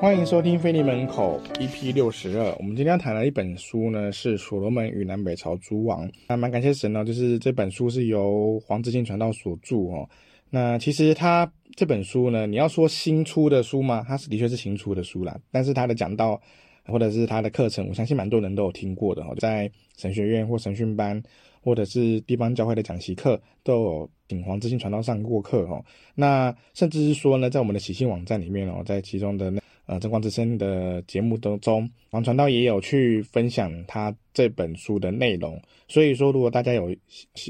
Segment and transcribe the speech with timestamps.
[0.00, 2.54] 欢迎收听《菲利门口》EP 六十二。
[2.60, 6.08] 我们今天要谈的一本书呢，是《所罗门与南北朝诸王》。
[6.28, 10.08] 那蛮感谢神呢，就是这本书是由黄志进传道所著哦。
[10.50, 14.04] 那其实他这本书呢，你要说新出的书吗？
[14.06, 15.36] 它是的确是新出的书啦。
[15.50, 16.40] 但是他的讲道
[16.86, 21.20] 或者是他的课程，我相信蛮多人都有听过的哈，在神学院或神训班，
[21.60, 25.84] 或者是地方教会的讲习课，都有请黄志进传道上过课哦。
[26.14, 29.60] 那甚至是说呢，在我们的喜信网站里面哦，在其中的那。
[29.88, 35.58] 呃，真光之声的节目当中，王传道也有去分享他这本书的内容。
[35.88, 36.94] 所以说，如果大家有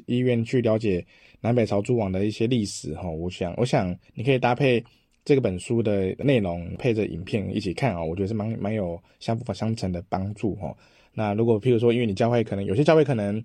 [0.06, 1.04] 意愿去了解
[1.40, 4.82] 南北朝诸王的一些历史哈，我想，我想你可以搭配
[5.24, 10.72] 这个本书的内容，配着影片一起看啊，我觉得是蛮蛮有相辅相成的帮助哈。
[11.12, 13.44] 那如果譬如说，因为你教会可能有些教会可能。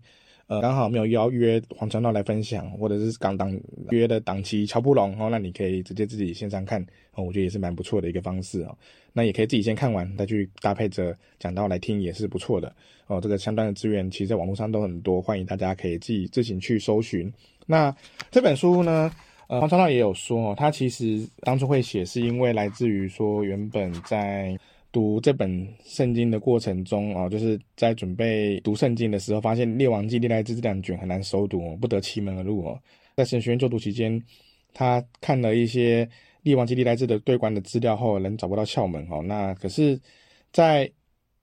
[0.54, 6.82] 呃，刚好没有邀约黄传道来分享，或者是刚当约的档期乔不拢哦，那你可以直接自己线上看
[7.16, 8.78] 哦，我觉得也是蛮不错的一个方式哦。
[9.14, 12.74] 那也可以自己先看完，再去搭配着讲道来听，也是不错的
[13.08, 13.20] 哦。
[13.20, 17.32] 这个相关的资源其实在网络上都很多，欢迎大家可以自己自行去搜寻。
[17.66, 17.96] 那
[18.30, 19.12] 这本书呢，
[19.48, 24.58] 呃，黄传道也有说哦，他其实当初会写是因为来自于说原本在。
[24.94, 32.80] 读这本圣经的过程中哦，就是在准备读圣经的时候，发现《列王纪》历代志这两卷很难熟读，不得其门而入哦。
[33.18, 34.24] 在神学院就读期间，
[34.72, 36.06] 他看了一些
[36.44, 39.22] 《列王纪》历代志的对关的资料后，仍找不到窍门哦。
[39.24, 40.00] 那可是，
[40.52, 40.90] 在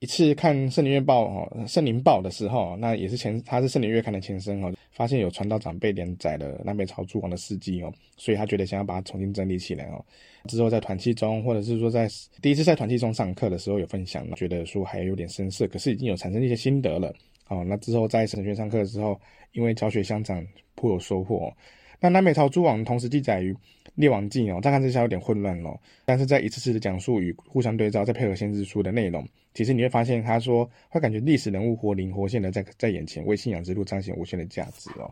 [0.01, 10.03] 一次看圣灵月报哦，圣灵报的时候，那也是前，他是圣灵月刊的前身哦，发现有传道长辈连载了南北朝诸王的事迹哦，所以他觉得想要把它重新整理起来哦。
[10.49, 12.09] 之后在团契中，或者是说在
[12.41, 17.13] 第一次在团契中上课的时候有分享，觉得说还有点生涩，可是已经有产生一些心得了
[17.49, 17.63] 哦。
[17.69, 19.21] 那之后在神学院上课的时候，
[19.53, 20.43] 因为教学相长，
[20.77, 21.53] 颇有收获。
[22.01, 23.55] 那南北朝诸王同时记载于
[23.95, 35.11] 列王纪哦，乍看之下有点混乱哦，但是在一次次的讲述与互相对照，再配合先知书的内容，其实你会发现，他说会感觉历史人物活灵活现的在在眼前，为信仰之路彰显无限的价值哦。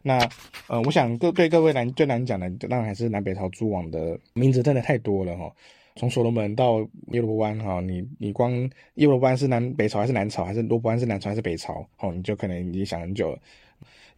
[0.00, 0.16] 那
[0.68, 5.52] 呃，我想各对各位难最难讲的，当然还是南北朝诸王的名字真的太多了哈、哦，
[5.96, 6.80] 从所罗门到
[7.10, 8.52] 耶罗波安哈，你你光
[8.94, 13.38] 耶罗波安是南北朝还是南朝，还是罗波安是南朝还是北朝哦，你就可能已经想很久了。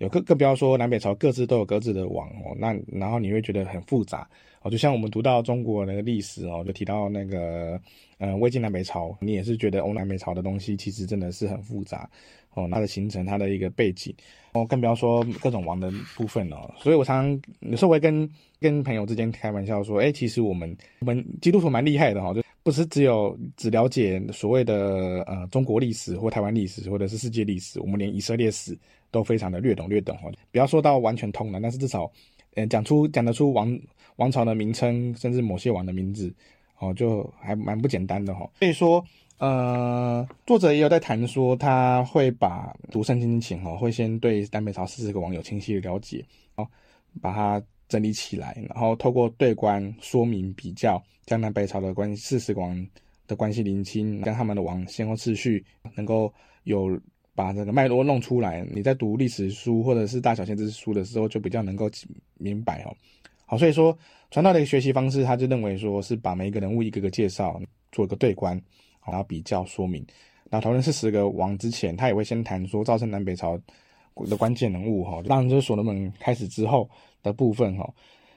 [0.01, 4.29] 有更更不要说南北朝各自都有各自的王哦，那然后你会觉得很复杂
[4.63, 7.79] 哦，就像我们读到中国那个历史哦，就提到那个
[8.19, 12.09] 呃魏晋南北朝，你也是觉得欧南北朝的东西其实真的是很复杂
[12.55, 14.15] 哦，它的形成它的一个背景
[14.53, 18.29] 哦，更不要说各种王的部分哦，所以我常常有时候会跟
[18.59, 28.79] 跟朋友之间开玩笑说，哎，其实我们我们基督徒蛮厉害的哈，就不是只有只了解所谓的呃中国历史或台湾历史或者是世界历史，我们连以色列史。
[29.13, 32.09] 都非常的略懂略懂哈，不要说到完全通了，但是至少，
[32.55, 33.77] 呃，讲出讲得出王
[34.19, 36.33] 王朝的名称，甚至某些王的名字，
[36.79, 38.49] 哦，就还蛮不简单的哈。
[38.61, 39.05] 所以说，
[39.39, 46.65] 呃，作者也有在谈说，他会把读圣经前哦，会先对南北朝四十个王有清晰的了解，哦，
[47.21, 47.61] 把它
[47.91, 52.89] 整理起来，然后透过对观说明比较，将南北朝的关系四十王
[53.27, 55.63] 的关系厘清，跟他们的王先后次序
[55.95, 56.99] 能够有。
[57.33, 61.89] 把这个脉络弄出来，你在读历史书或者是大小先知书的时候，就比较能够
[62.37, 62.95] 明白哦。
[63.47, 63.97] 好，所以说
[64.31, 67.59] 传道的一个学习方式，他就认为说是把每一个人物一个个介绍，
[67.93, 68.61] 做一个对观，
[69.07, 70.05] 然后比较说明。
[70.51, 73.59] 那讨论四十个王之前，他也会先谈说造成南北朝
[74.29, 75.23] 的关键人物哈。
[75.27, 76.91] 当然就是所罗门开始之后
[77.23, 77.93] 的部分哈。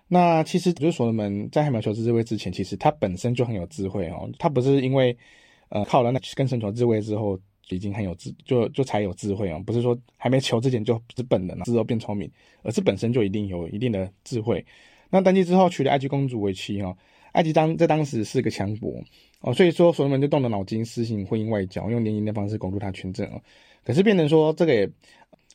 [0.08, 4.30] 那其实就是所罗门在还没有求知智慧之前，其实他本身就很有智慧哦。
[4.40, 5.18] 他不是因为
[5.70, 7.40] 呃靠了那跟神求智慧之后。
[7.70, 12.30] 已经很有智，就就才有智慧哦，不是说还没求之前就不是笨的，之后变聪明，
[12.62, 14.64] 而是本身就一定有一定的智慧。
[15.10, 16.96] 那登基之后娶了埃及公主为妻哦，
[17.32, 19.02] 埃及当在当时是个强国
[19.40, 23.42] 哦，所以说所罗门就动了脑筋，实行婚姻外交，用联姻的方式巩固他权政哦。
[23.86, 24.90] 可是变成说这个也，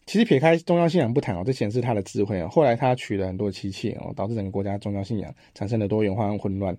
[0.08, 2.49] 其实撇开宗教信仰不谈哦，这显示他的智慧哦。
[2.49, 6.75] 后来他娶了很多妻妾哦，导致整个国家宗教信仰产生了多元化和混乱。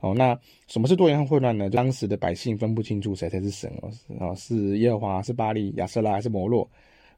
[0.00, 0.36] 哦，那
[0.66, 1.70] 什么是多元和混乱呢？
[1.70, 6.68] 当时的百姓分不清楚谁才是神哦，哦，是耶和华，是巴力、亚瑟拉还是摩洛？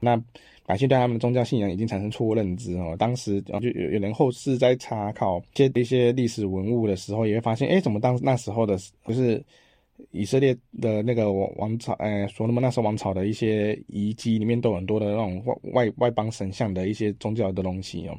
[0.00, 0.22] 那
[0.66, 2.94] 百姓对他们的宗教信仰已经产生错误认知哦。
[2.99, 9.43] 当时就有有人后世在查考这一些历史文物的时候，也会发现，哎，怎么当那时候的不是
[10.11, 11.93] 以色列的那个王朝？
[11.94, 18.19] 哎，所罗门那时候王朝的一些遗迹里面都有很多的那种外外外邦神像的一些宗教的东西哦。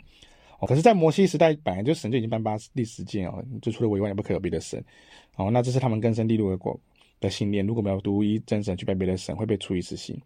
[0.59, 4.81] 哦，可是，在摩西时代，本来就神就已经颁发第十诫哦，就除了我以外，也不可有别的神。
[5.35, 6.79] 哦，那这是他们根深蒂固的国
[7.19, 7.65] 的信念。
[7.67, 10.17] 如果没有独一真神去拜别的神，会被处以死刑。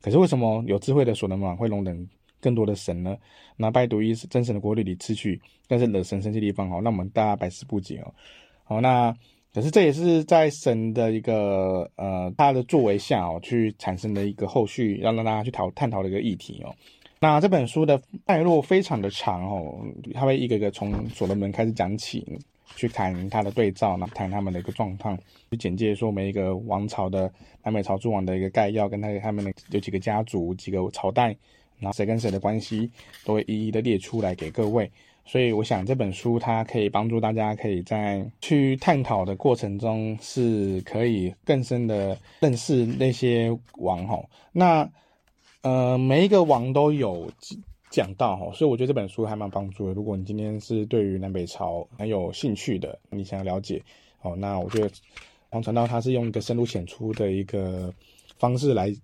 [0.00, 2.08] 可是为什么有智慧的所罗门会容忍
[2.40, 3.14] 更多的神呢？
[3.58, 8.14] 那拜独一真神的国度里，里次序，但是惹神生气的地方哦，那我们大家百思不解哦。
[8.64, 9.14] 好，那
[9.54, 16.74] 可是这也是在神的一个呃他的作为下哦，去产生的一个后续，要让大家去讨探讨的一个议题哦。
[17.20, 19.80] 那这本书的脉络非常的长哦，
[20.12, 22.26] 他会一个一个从所罗门开始讲起，
[22.74, 25.16] 去谈他的对照，那谈他们的一个状况，
[25.50, 31.28] 去简介说每一个王朝的南北朝诸王的一个概要，跟他他们的有几个家族、几个朝代，
[31.78, 32.90] 然后谁跟谁的关系，
[33.24, 34.90] 都会一一的列出来给各位。
[35.26, 44.28] 所以我想这本书它可以帮助大家，可以在去探讨的过程中，是可以更深的认识那些王吼。
[44.52, 44.88] 那
[45.62, 47.30] 呃，每一个王都有
[47.90, 49.94] 讲到吼，所以我觉得这本书还蛮帮助的。
[49.94, 53.82] 如果你今天是对于南北朝很有兴趣的，你想要了解
[54.20, 54.90] 哦，那我觉得
[55.48, 57.92] 黄传道他是用一个深入浅出的一个
[58.36, 58.94] 方式来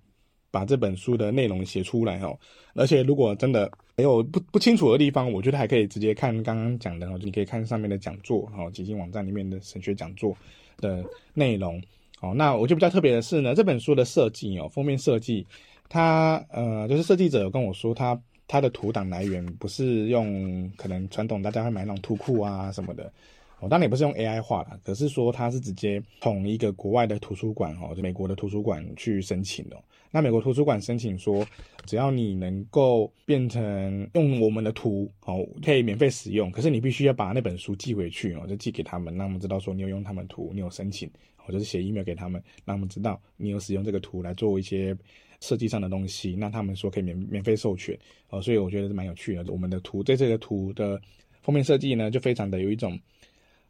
[0.50, 2.38] 把这本书的内容写出来哦。
[2.74, 10.36] 而且如果真的没有不不清楚的地方，我觉得还可以直接看刚刚讲的哦，你可以看上面的讲座哦，基金网站里面的神学讲座
[10.78, 11.04] 的
[11.34, 11.82] 内容
[12.20, 12.32] 哦。
[12.34, 15.46] 那我就比较特别的是呢，这本书的设计哦，封面设计，
[15.88, 23.12] 它呃，就是设计者有跟我说，他他的图档来源不是用可能传统大家会买那种图库啊什么的。
[23.60, 29.76] 哦，当然也不是用 AI 画的，可是说它是直接从一个国外的图书馆哦，美国的图书馆去申请的。
[30.10, 31.46] 那美国图书馆申请说，
[31.84, 41.08] 只要你能够变成用我们的图哦，可以免费使用，可是你必须要把那本书寄回去哦，就寄给他们，让他们知道说你有用他们图，你有申请，
[41.46, 44.96] 哦，就是写 email 给他们，让他们知道你有使用这个图来做一些
[45.40, 47.96] 设计上的东西，那他们说可以免免费授权
[48.30, 49.44] 哦，所以我觉得是蛮有趣的。
[49.52, 51.00] 我们的图在这个图的
[51.42, 52.98] 封面设计呢，就非常的有一种。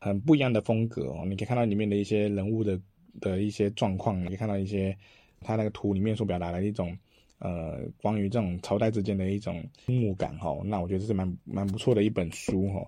[0.01, 2.81] 很不一样的风格哦，你可以看到里面的一些人物的
[3.21, 4.97] 的一些状况，你可以看到一些
[5.41, 6.97] 他那个图里面所表达的一种
[7.39, 10.59] 呃关于这种朝代之间的一种倾慕感哈。
[10.65, 12.87] 那我觉得这是蛮蛮不错的一本书哈。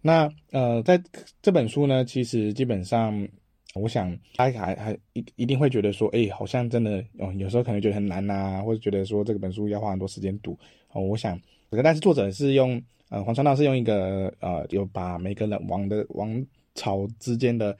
[0.00, 1.02] 那呃在
[1.42, 3.28] 这本书呢，其实基本上
[3.74, 10.56] 我想大家还还一一定会觉得说，哎，好像真的哦，有时候可能觉得很难呐，或者觉得说这个本书要花很多时间读
[10.92, 11.02] 哦。
[11.02, 11.40] 我想，
[11.82, 12.82] 但是作者是用。
[13.10, 16.44] 呃，黄川道是用一个呃，有把每个人王的王
[16.74, 17.76] 朝之间的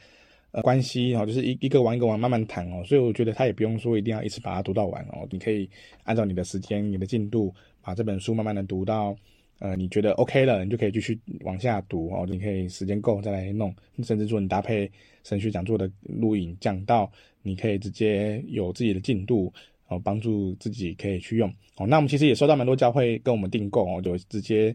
[0.52, 5.69] 呃关系哦，就是一一个王一个王慢慢谈哦，所以我觉得他也不用说一定要一次把它读到完哦，你可以
[6.05, 9.17] 按照你的时间、你的进度，把这本书慢慢的读到
[9.58, 13.75] 呃你觉得 OK 了，你就可以继续往下读哦，你可以时间够再来弄，
[14.05, 14.88] 甚至说你搭配
[15.25, 17.11] 神学讲座的录影讲到，
[17.43, 19.52] 你可以直接有自己的进度
[19.99, 21.87] 帮助自己可以去用哦。
[21.87, 24.75] 那我们其实也收到蛮多教会跟我们订购哦，就直接。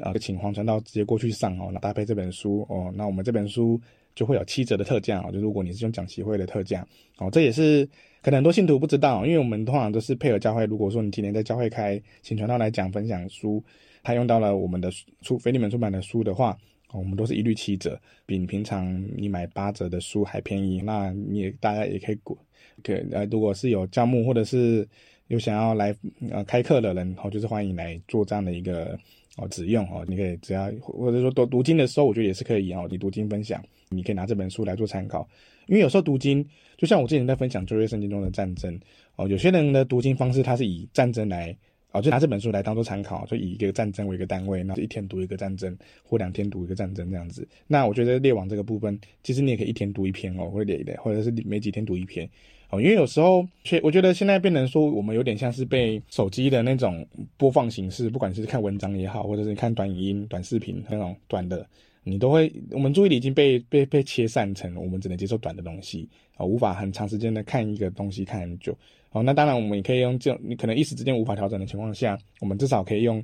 [0.00, 3.78] 啊，请黄传道直接过去上哦，那搭配这本书哦，那我们这本书
[4.20, 6.86] 就会有七折的特价哦，就如果你是用讲习会的特价
[7.16, 7.88] 哦，这也是
[8.20, 13.64] 可能很多信徒不知道，因为我们通常都是配合教会，如果说你今天在教会开，请传道来讲分享书，
[14.02, 14.90] 他用到了我们的
[15.22, 16.54] 出非利门出版的书的话，
[16.92, 20.82] 我们都是一律七折，比平常你买八折的书还便宜。
[20.82, 22.36] 那你也大家也可以过，
[22.84, 24.86] 可呃，如果是有教牧或者是
[25.28, 25.96] 有想要来
[26.28, 28.98] 呃开课的人，哦，就是欢迎来做这样的一个。
[29.36, 32.86] 哦，只用哦，你可以只要或者说读读经的时候，我觉得也是可以哦。
[32.90, 35.26] 你读经分享，你可以拿这本书来做参考，
[35.66, 36.44] 因为有时候读经，
[36.76, 38.78] 就像我之前在分享旧约圣经中的战争
[39.16, 41.56] 哦，有些人的读经方式他是以战争来
[41.92, 47.46] 哦，就拿这本书来当做参考，就以一个战争为一个单位，那一天读一个战争，或两天读一个战争这样子。
[47.66, 52.28] 那我觉得列王这个部分，其实你也可以一天读一篇哦，或者列或者是每几天读一篇。
[52.70, 53.44] 哦，因为有时候，
[53.82, 57.04] 我觉得现在变成说，我们有点像是被手机的那种
[57.36, 61.66] 播放形式，不管是看文章也好，或者是看短影音、短视频那种短的，
[62.04, 68.72] 你都会，我们注意力已经被被被切散成，我们只能接受短的东西，啊，无法很长时间的看一个东西看很久。
[69.10, 73.20] 哦，那当然我们也可以用这种，你可能一时之间无法调整的情况下，我们至少可以用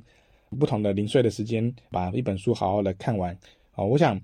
[0.59, 3.33] 不同的零碎的时间，把一本书好好的看完。
[3.75, 4.19] 哦，我想。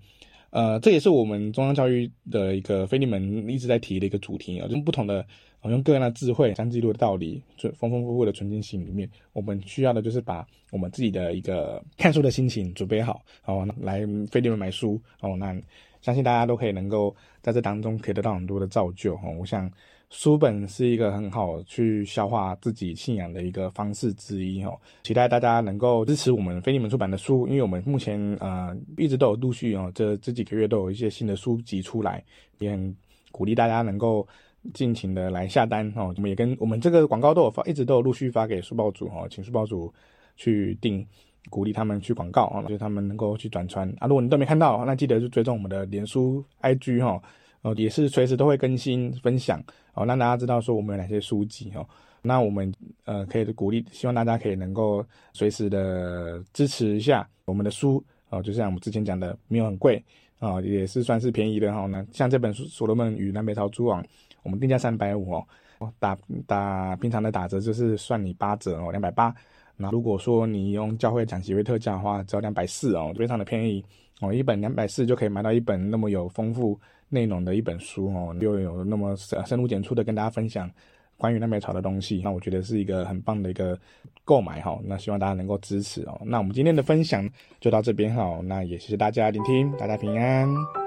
[0.53, 5.25] 呃，这也是我们中央教育的一个非利门一直在提的一个主题啊，用不同的，
[5.63, 15.59] 用各样的智慧、三记录的道理、就丰丰富富的存进心里面，我们需要的就是把我们自己的一个看书的心情准备好，哦，来非利门买书，哦，那
[16.03, 19.67] 相信大家都可以能够在这当中可以得到很多的造就，哦，我想。
[20.09, 32.23] 书本是一个很好去消化自己信仰的一个方式之一哦，期待大家能够支持我们腓利门出版的书，因为我们目前呃一直都有陆续哦，这这几个月都有一些新的书籍出来，
[32.59, 32.95] 也很
[33.31, 34.27] 鼓励大家能够
[34.71, 36.13] 尽情的来下单哦。
[36.15, 39.91] 我们也跟我们这个广告都有发，一直都有陆续发给书报组哦，请书报组
[40.35, 41.03] 去订，
[41.49, 44.07] 鼓励他们去广告啊，就是他们能够去转传啊。
[44.07, 47.21] 如果你都没看到，那记得就追踪我们的脸书 IG 哈。
[47.61, 49.57] 哦，也是随时都会更新分享
[49.93, 51.87] 哦，让大家知道说我们有哪些书籍哦。
[52.21, 52.69] 那我们
[53.05, 58.43] 呃可以鼓励，希望大家可以能够随时的支持一下我们的书哦。
[58.43, 60.03] 就像我们之前讲的，没有很贵
[60.39, 61.85] 啊，也是算是便宜的哈。
[61.85, 64.03] 那像这本书《所罗门与南北朝诸王》，
[64.43, 65.31] 我们定价三百五
[65.79, 69.33] 哦，打打平常的打折就是算你八折哦，两百八。
[69.75, 73.83] 那如果说你用教会讲习会特价的话，只要两百四哦，非常的便宜
[74.21, 80.69] 哦，一本两百四就可以买到一本那么有丰富内容的一本书哦，又有那么深深入浅出的跟大家分享
[81.17, 83.77] 关于南北朝的东西，那我觉得是一个很棒的一个
[84.23, 84.79] 购买哈。
[84.83, 86.21] 那希望大家能够支持哦。
[86.25, 87.27] 那我们今天的分享
[87.59, 90.82] 就到这边哈，那也谢谢大家聆听，大家平安。